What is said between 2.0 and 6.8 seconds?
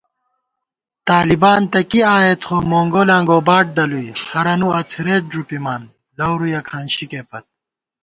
آئیت خو مونگولاں گوباٹ دَلُوئی * ہرَنُو اڅَھرېت ݫُپِمان لَورُیَہ